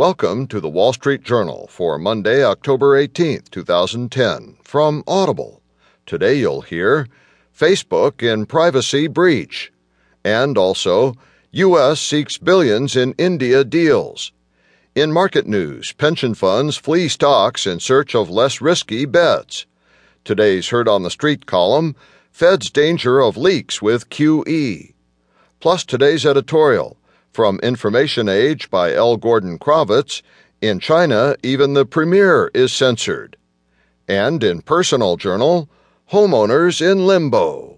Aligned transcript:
Welcome 0.00 0.46
to 0.46 0.60
the 0.60 0.68
Wall 0.70 0.94
Street 0.94 1.24
Journal 1.24 1.66
for 1.70 1.98
Monday, 1.98 2.42
October 2.42 2.98
18th, 2.98 3.50
2010, 3.50 4.56
from 4.64 5.04
Audible. 5.06 5.60
Today 6.06 6.36
you'll 6.36 6.62
hear 6.62 7.06
Facebook 7.54 8.22
in 8.22 8.46
privacy 8.46 9.08
breach, 9.08 9.70
and 10.24 10.56
also 10.56 11.16
U.S. 11.50 12.00
seeks 12.00 12.38
billions 12.38 12.96
in 12.96 13.12
India 13.18 13.62
deals. 13.62 14.32
In 14.94 15.12
market 15.12 15.46
news, 15.46 15.92
pension 15.92 16.32
funds 16.32 16.78
flee 16.78 17.06
stocks 17.06 17.66
in 17.66 17.78
search 17.78 18.14
of 18.14 18.30
less 18.30 18.62
risky 18.62 19.04
bets. 19.04 19.66
Today's 20.24 20.70
Heard 20.70 20.88
on 20.88 21.02
the 21.02 21.10
Street 21.10 21.44
column 21.44 21.94
Fed's 22.32 22.70
danger 22.70 23.20
of 23.20 23.36
leaks 23.36 23.82
with 23.82 24.08
QE. 24.08 24.94
Plus 25.60 25.84
today's 25.84 26.24
editorial 26.24 26.96
from 27.32 27.60
Information 27.60 28.28
Age 28.28 28.70
by 28.70 28.92
L. 28.92 29.16
Gordon 29.16 29.58
Crovitz 29.58 30.22
In 30.60 30.80
China, 30.80 31.36
even 31.42 31.74
the 31.74 31.86
premier 31.86 32.50
is 32.54 32.72
censored. 32.72 33.36
And 34.08 34.42
in 34.42 34.62
Personal 34.62 35.16
Journal, 35.16 35.70
Homeowners 36.10 36.82
in 36.82 37.06
Limbo. 37.06 37.69